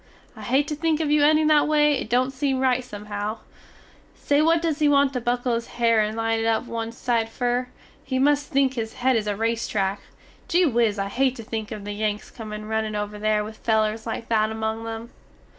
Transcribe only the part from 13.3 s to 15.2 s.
with felers like that among them.